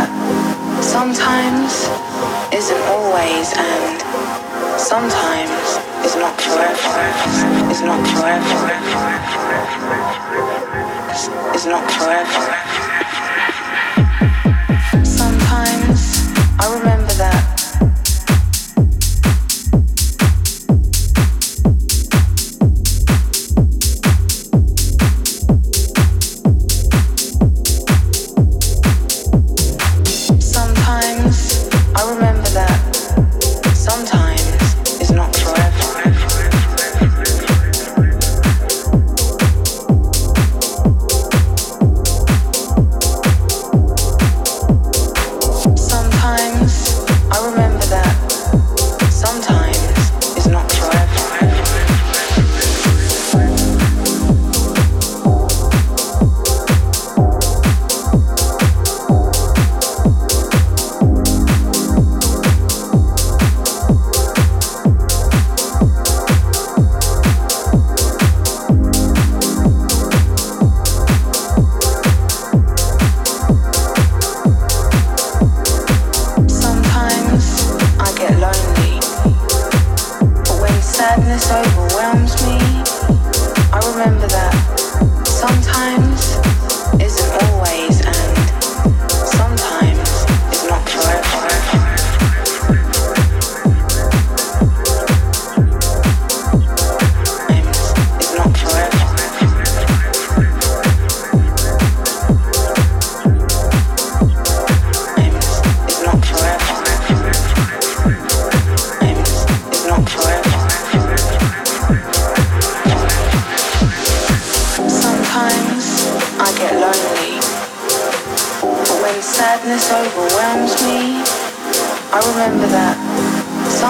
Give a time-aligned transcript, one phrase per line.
[0.00, 1.84] that sometimes
[2.54, 4.00] isn't always and
[4.80, 7.04] sometimes is not forever,
[7.70, 8.60] is not forever,
[11.54, 12.80] is not forever.
[16.82, 16.99] did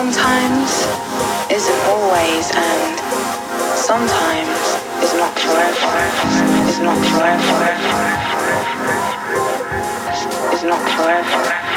[0.01, 0.71] sometimes
[1.53, 2.99] isn't always and
[3.77, 4.61] sometimes
[5.05, 5.93] is not forever.
[6.71, 7.59] Is not forever.
[10.55, 11.70] Is not forever.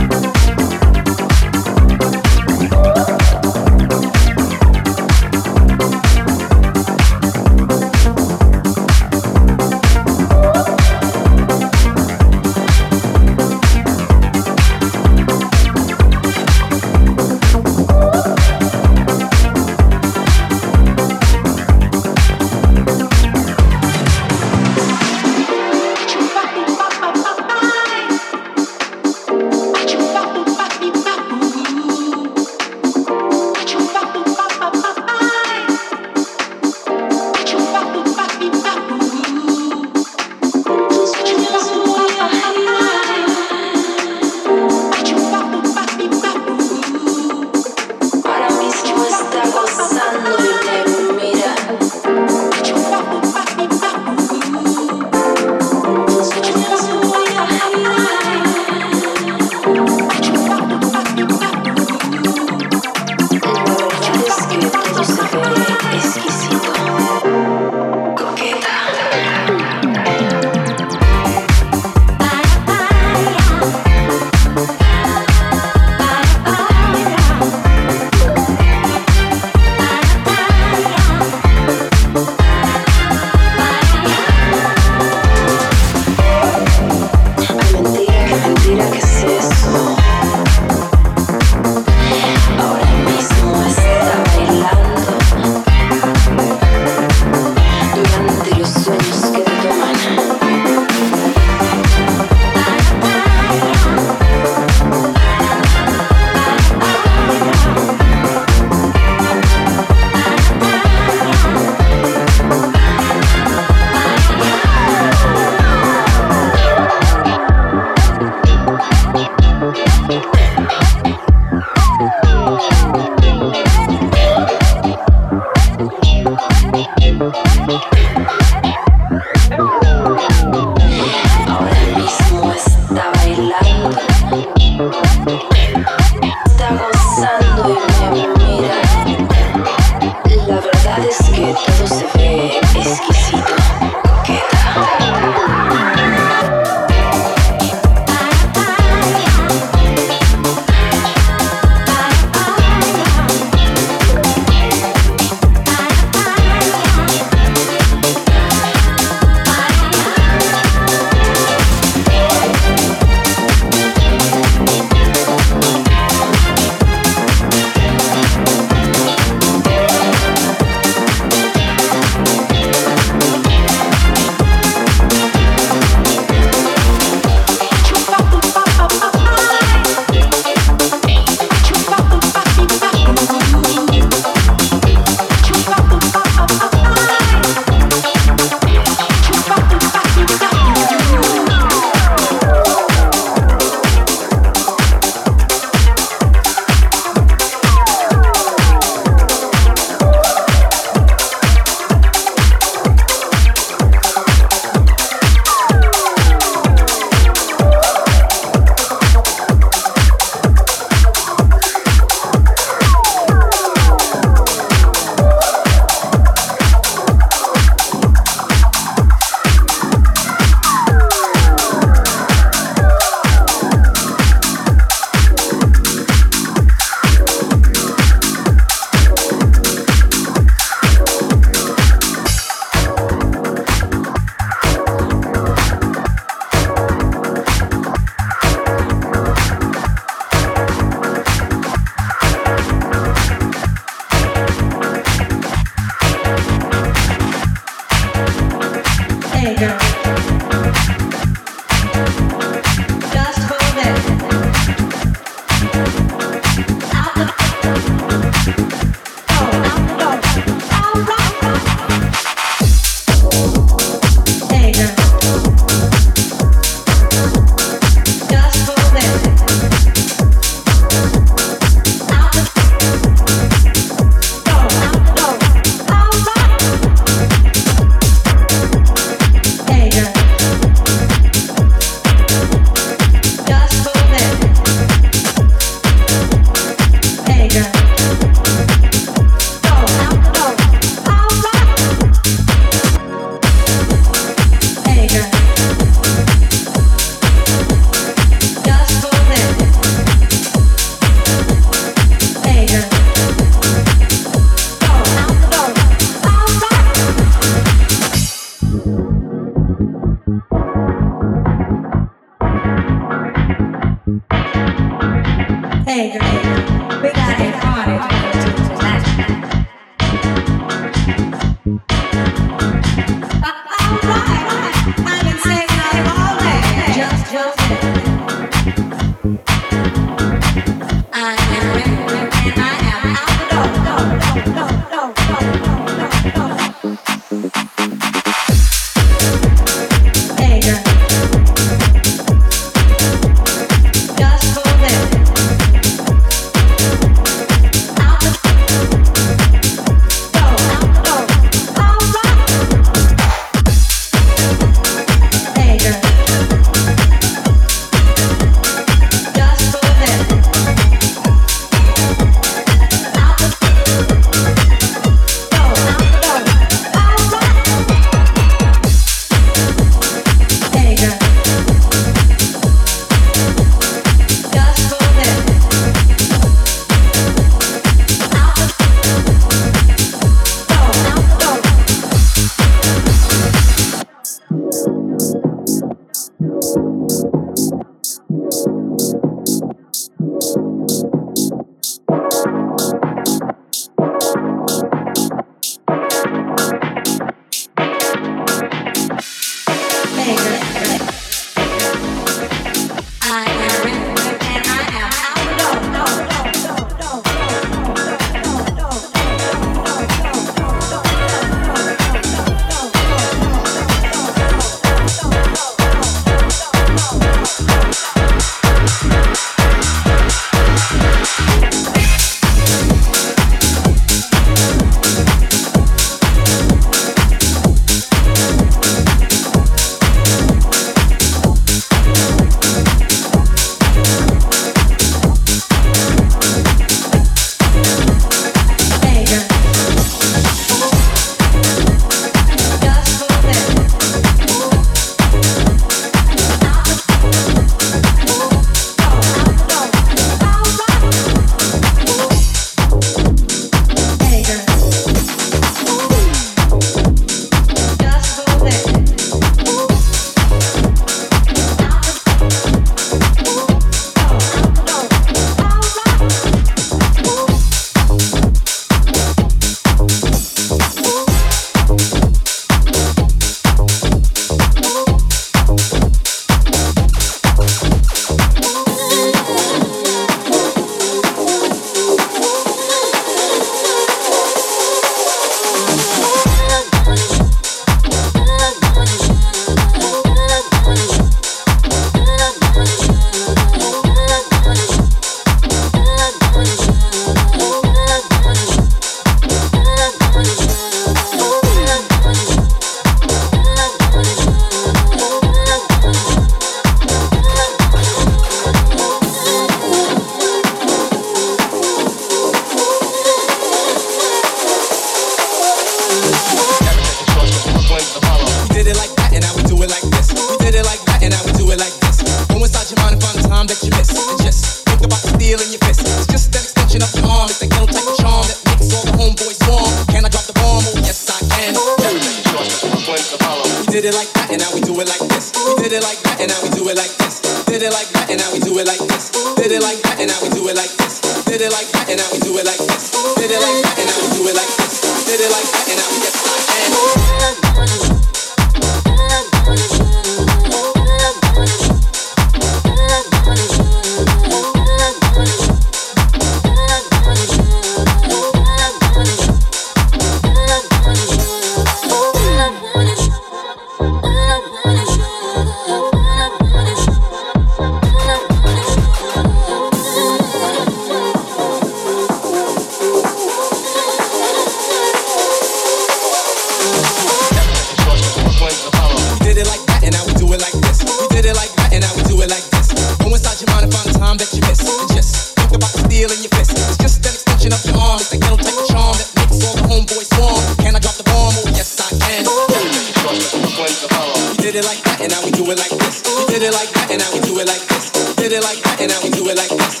[595.92, 598.10] Did it like that, and now we do it like this.
[598.36, 600.00] Did it like that, and now we do it like this.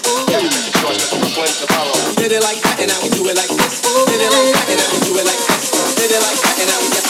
[2.16, 3.82] Did it like that, and now we do it like this.
[3.82, 5.70] Did it like that, and now we do it like this.
[5.96, 6.86] Did it like that, and now we.
[6.86, 7.01] do it like this.